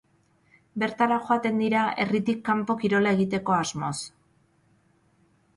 Bertara 0.83 1.17
joaten 1.27 1.59
dira, 1.63 1.83
herritik 2.05 2.41
kanpo 2.49 2.79
kirola 2.85 3.15
egiteko 3.19 3.59
asmoz. 3.59 3.95